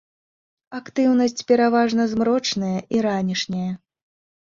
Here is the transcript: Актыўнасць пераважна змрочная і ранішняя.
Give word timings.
Актыўнасць 0.79 1.45
пераважна 1.53 2.09
змрочная 2.17 2.75
і 2.97 3.07
ранішняя. 3.11 3.71